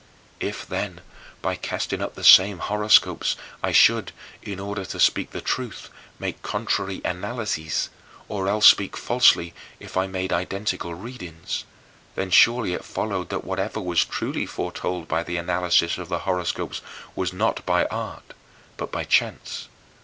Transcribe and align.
If, 0.39 0.65
then, 0.65 1.01
by 1.43 1.53
casting 1.55 2.01
up 2.01 2.15
the 2.15 2.23
same 2.23 2.57
horoscopes 2.57 3.35
I 3.61 3.71
should, 3.71 4.13
in 4.41 4.59
order 4.59 4.83
to 4.83 4.99
speak 4.99 5.29
the 5.29 5.41
truth, 5.41 5.89
make 6.17 6.41
contrary 6.41 7.01
analyses, 7.05 7.91
or 8.27 8.47
else 8.47 8.65
speak 8.65 8.97
falsely 8.97 9.53
if 9.79 9.95
I 9.97 10.07
made 10.07 10.33
identical 10.33 10.95
readings, 10.95 11.65
then 12.15 12.31
surely 12.31 12.73
it 12.73 12.83
followed 12.83 13.29
that 13.29 13.45
whatever 13.45 13.79
was 13.79 14.03
truly 14.03 14.47
foretold 14.47 15.07
by 15.07 15.21
the 15.21 15.37
analysis 15.37 15.99
of 15.99 16.09
the 16.09 16.17
horoscopes 16.25 16.81
was 17.15 17.31
not 17.31 17.63
by 17.67 17.85
art, 17.85 18.33
but 18.77 18.91
by 18.91 19.03
chance. 19.03 19.67